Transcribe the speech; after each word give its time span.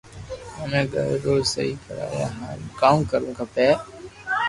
مني 0.59 0.81
گھر 0.93 1.09
نو 1.23 1.33
سھي 1.51 1.67
ڪرايا 1.83 2.25
ھارون 2.37 2.67
ڪاو 2.79 2.97
ڪروُ 3.09 3.29
کپي 3.37 3.69